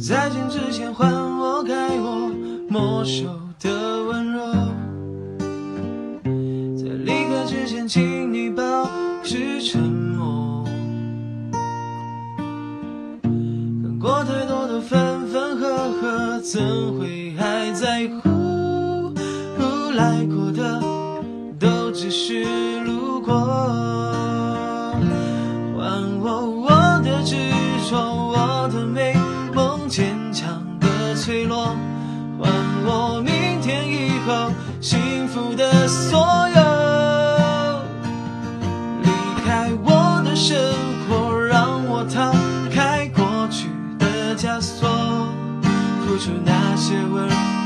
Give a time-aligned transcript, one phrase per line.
[0.00, 2.30] 再见之前还我该我
[2.68, 3.24] 没收
[3.60, 4.40] 的温柔，
[6.76, 8.62] 在离开之前，请你保
[9.24, 10.64] 持沉默。
[13.22, 16.62] 看过太多的分分合合，怎
[16.98, 18.28] 会还在乎？
[19.96, 20.80] 来过的
[21.58, 22.44] 都只是
[22.84, 23.34] 路过，
[25.76, 25.82] 还
[26.22, 26.70] 我我
[27.02, 27.34] 的执
[27.90, 29.12] 着，我的美
[29.58, 31.74] 风坚强的脆弱，
[32.38, 32.48] 换
[32.86, 36.20] 我明天以后幸福的所
[36.54, 36.60] 有。
[39.02, 39.10] 离
[39.44, 40.56] 开我的生
[41.08, 42.32] 活，让我逃
[42.72, 43.66] 开过去
[43.98, 44.88] 的枷锁，
[46.06, 47.57] 付出那些温柔。